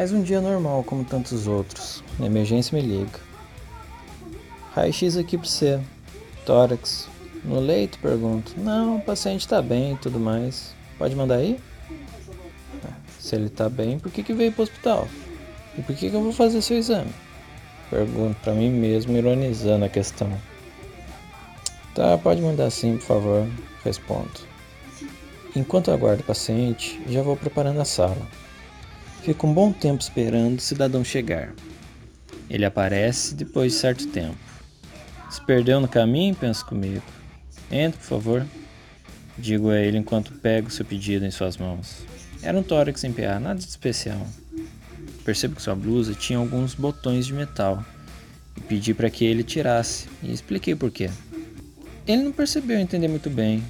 Mais 0.00 0.12
um 0.12 0.22
dia 0.22 0.40
normal, 0.40 0.82
como 0.82 1.04
tantos 1.04 1.46
outros. 1.46 2.02
Na 2.18 2.24
emergência 2.24 2.74
me 2.74 2.80
liga. 2.80 3.20
Raio-X 4.72 5.18
aqui 5.18 5.36
pra 5.36 5.46
você. 5.46 5.78
Tórax. 6.46 7.06
No 7.44 7.60
leito? 7.60 7.98
Pergunto. 7.98 8.54
Não, 8.56 8.96
o 8.96 9.02
paciente 9.02 9.46
tá 9.46 9.60
bem 9.60 9.92
e 9.92 9.96
tudo 9.98 10.18
mais. 10.18 10.74
Pode 10.96 11.14
mandar 11.14 11.34
aí? 11.34 11.60
Ah, 12.82 12.94
se 13.18 13.36
ele 13.36 13.50
tá 13.50 13.68
bem, 13.68 13.98
por 13.98 14.10
que, 14.10 14.22
que 14.22 14.32
veio 14.32 14.50
pro 14.52 14.62
hospital? 14.62 15.06
E 15.76 15.82
por 15.82 15.94
que, 15.94 16.08
que 16.08 16.16
eu 16.16 16.22
vou 16.22 16.32
fazer 16.32 16.62
seu 16.62 16.78
exame? 16.78 17.12
Pergunto 17.90 18.40
para 18.40 18.54
mim 18.54 18.70
mesmo, 18.70 19.14
ironizando 19.14 19.84
a 19.84 19.88
questão. 19.90 20.32
Tá, 21.94 22.16
pode 22.16 22.40
mandar 22.40 22.70
sim, 22.70 22.96
por 22.96 23.04
favor. 23.04 23.46
Respondo. 23.84 24.48
Enquanto 25.54 25.90
aguardo 25.90 26.22
o 26.22 26.26
paciente, 26.26 26.98
já 27.06 27.20
vou 27.20 27.36
preparando 27.36 27.82
a 27.82 27.84
sala. 27.84 28.26
Fico 29.22 29.46
um 29.46 29.52
bom 29.52 29.70
tempo 29.70 30.00
esperando 30.00 30.58
o 30.58 30.62
cidadão 30.62 31.04
chegar. 31.04 31.52
Ele 32.48 32.64
aparece 32.64 33.34
depois 33.34 33.72
de 33.72 33.78
certo 33.78 34.06
tempo. 34.06 34.38
Se 35.30 35.44
perdeu 35.44 35.78
no 35.78 35.86
caminho, 35.86 36.34
penso 36.34 36.64
comigo. 36.64 37.02
Entre, 37.70 37.98
por 38.00 38.06
favor. 38.06 38.46
Digo 39.36 39.68
a 39.70 39.78
ele 39.78 39.98
enquanto 39.98 40.32
pego 40.32 40.70
seu 40.70 40.86
pedido 40.86 41.26
em 41.26 41.30
suas 41.30 41.58
mãos. 41.58 41.98
Era 42.42 42.58
um 42.58 42.62
tórax 42.62 43.04
em 43.04 43.12
PA, 43.12 43.38
nada 43.38 43.60
de 43.60 43.66
especial. 43.66 44.26
Percebo 45.22 45.54
que 45.54 45.62
sua 45.62 45.74
blusa 45.74 46.14
tinha 46.14 46.38
alguns 46.38 46.74
botões 46.74 47.26
de 47.26 47.34
metal 47.34 47.84
e 48.56 48.60
pedi 48.62 48.94
para 48.94 49.10
que 49.10 49.24
ele 49.24 49.44
tirasse 49.44 50.08
e 50.22 50.32
expliquei 50.32 50.74
por 50.74 50.90
quê. 50.90 51.10
Ele 52.06 52.22
não 52.22 52.32
percebeu 52.32 52.78
entender 52.78 53.08
muito 53.08 53.28
bem. 53.28 53.62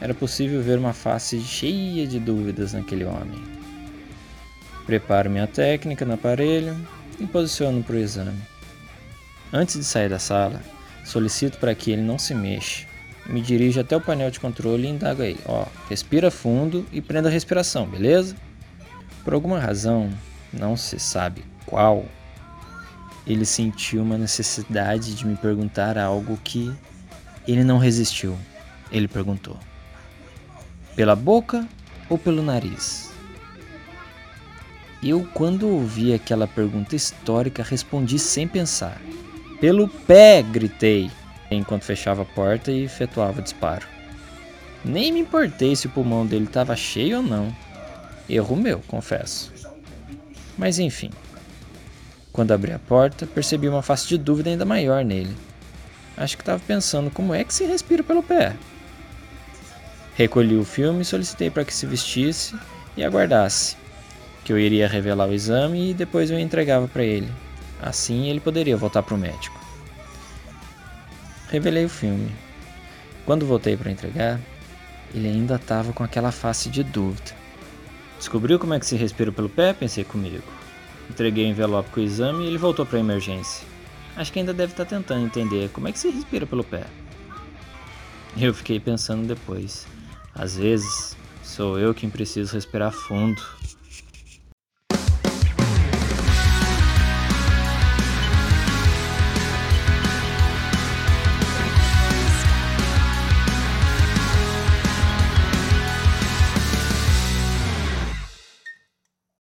Era 0.00 0.12
possível 0.12 0.60
ver 0.60 0.78
uma 0.78 0.92
face 0.92 1.40
cheia 1.40 2.06
de 2.06 2.18
dúvidas 2.18 2.72
naquele 2.72 3.04
homem. 3.04 3.53
Preparo 4.86 5.30
minha 5.30 5.46
técnica 5.46 6.04
no 6.04 6.14
aparelho 6.14 6.76
e 7.18 7.26
posiciono 7.26 7.82
para 7.82 7.96
o 7.96 7.98
exame. 7.98 8.42
Antes 9.52 9.76
de 9.76 9.84
sair 9.84 10.08
da 10.08 10.18
sala, 10.18 10.60
solicito 11.04 11.58
para 11.58 11.74
que 11.74 11.90
ele 11.90 12.02
não 12.02 12.18
se 12.18 12.34
mexa. 12.34 12.86
Me 13.26 13.40
dirijo 13.40 13.80
até 13.80 13.96
o 13.96 14.00
painel 14.00 14.30
de 14.30 14.38
controle 14.38 14.86
e 14.86 14.90
indago 14.90 15.22
aí, 15.22 15.38
ó, 15.46 15.64
respira 15.88 16.30
fundo 16.30 16.84
e 16.92 17.00
prenda 17.00 17.28
a 17.28 17.32
respiração, 17.32 17.86
beleza? 17.86 18.36
Por 19.24 19.32
alguma 19.32 19.58
razão, 19.58 20.10
não 20.52 20.76
se 20.76 20.98
sabe 20.98 21.42
qual, 21.64 22.04
ele 23.26 23.46
sentiu 23.46 24.02
uma 24.02 24.18
necessidade 24.18 25.14
de 25.14 25.26
me 25.26 25.36
perguntar 25.36 25.96
algo 25.96 26.38
que 26.44 26.70
ele 27.48 27.64
não 27.64 27.78
resistiu. 27.78 28.36
Ele 28.92 29.08
perguntou: 29.08 29.58
pela 30.94 31.16
boca 31.16 31.66
ou 32.08 32.18
pelo 32.18 32.42
nariz? 32.42 33.13
Eu, 35.06 35.28
quando 35.34 35.68
ouvi 35.68 36.14
aquela 36.14 36.46
pergunta 36.46 36.96
histórica, 36.96 37.62
respondi 37.62 38.18
sem 38.18 38.48
pensar. 38.48 38.98
Pelo 39.60 39.86
pé! 39.86 40.42
gritei, 40.42 41.10
enquanto 41.50 41.82
fechava 41.82 42.22
a 42.22 42.24
porta 42.24 42.72
e 42.72 42.84
efetuava 42.84 43.40
o 43.40 43.42
disparo. 43.42 43.86
Nem 44.82 45.12
me 45.12 45.20
importei 45.20 45.76
se 45.76 45.86
o 45.86 45.90
pulmão 45.90 46.26
dele 46.26 46.46
estava 46.46 46.74
cheio 46.74 47.18
ou 47.18 47.22
não. 47.22 47.54
Erro 48.26 48.56
meu, 48.56 48.80
confesso. 48.88 49.52
Mas 50.56 50.78
enfim. 50.78 51.10
Quando 52.32 52.52
abri 52.52 52.72
a 52.72 52.78
porta, 52.78 53.26
percebi 53.26 53.68
uma 53.68 53.82
face 53.82 54.08
de 54.08 54.16
dúvida 54.16 54.48
ainda 54.48 54.64
maior 54.64 55.04
nele. 55.04 55.36
Acho 56.16 56.34
que 56.34 56.42
estava 56.42 56.62
pensando 56.66 57.10
como 57.10 57.34
é 57.34 57.44
que 57.44 57.52
se 57.52 57.66
respira 57.66 58.02
pelo 58.02 58.22
pé. 58.22 58.56
Recolhi 60.16 60.56
o 60.56 60.64
filme 60.64 61.04
solicitei 61.04 61.50
para 61.50 61.64
que 61.64 61.74
se 61.74 61.84
vestisse 61.84 62.56
e 62.96 63.04
aguardasse, 63.04 63.76
que 64.44 64.52
eu 64.52 64.58
iria 64.58 64.86
revelar 64.86 65.28
o 65.28 65.32
exame 65.32 65.90
e 65.90 65.94
depois 65.94 66.30
eu 66.30 66.38
entregava 66.38 66.86
para 66.86 67.02
ele. 67.02 67.32
Assim 67.80 68.28
ele 68.28 68.40
poderia 68.40 68.76
voltar 68.76 69.02
para 69.02 69.14
o 69.14 69.18
médico. 69.18 69.58
Revelei 71.50 71.86
o 71.86 71.88
filme. 71.88 72.30
Quando 73.24 73.46
voltei 73.46 73.76
para 73.76 73.90
entregar, 73.90 74.38
ele 75.14 75.28
ainda 75.28 75.54
estava 75.54 75.92
com 75.92 76.04
aquela 76.04 76.30
face 76.30 76.68
de 76.68 76.82
dúvida. 76.84 77.32
Descobriu 78.18 78.58
como 78.58 78.74
é 78.74 78.80
que 78.80 78.86
se 78.86 78.96
respira 78.96 79.32
pelo 79.32 79.48
pé? 79.48 79.72
Pensei 79.72 80.04
comigo. 80.04 80.42
Entreguei 81.08 81.44
o 81.44 81.48
envelope 81.48 81.90
com 81.90 82.00
o 82.00 82.02
exame 82.02 82.44
e 82.44 82.48
ele 82.48 82.58
voltou 82.58 82.84
para 82.84 82.98
a 82.98 83.00
emergência. 83.00 83.66
Acho 84.16 84.32
que 84.32 84.38
ainda 84.38 84.54
deve 84.54 84.72
estar 84.72 84.84
tá 84.84 84.90
tentando 84.96 85.26
entender 85.26 85.70
como 85.70 85.88
é 85.88 85.92
que 85.92 85.98
se 85.98 86.10
respira 86.10 86.46
pelo 86.46 86.64
pé. 86.64 86.84
Eu 88.36 88.52
fiquei 88.52 88.78
pensando 88.78 89.26
depois. 89.26 89.86
Às 90.34 90.56
vezes, 90.56 91.16
sou 91.42 91.78
eu 91.78 91.94
quem 91.94 92.10
preciso 92.10 92.54
respirar 92.54 92.92
fundo 92.92 93.40